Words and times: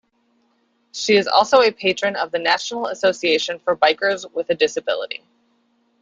She 0.93 1.15
is 1.15 1.27
also 1.27 1.61
a 1.61 1.69
patron 1.71 2.15
of 2.15 2.31
the 2.31 2.39
National 2.39 2.87
Association 2.87 3.59
for 3.59 3.77
Bikers 3.77 4.25
with 4.33 4.49
a 4.49 4.55
Disability. 4.55 5.23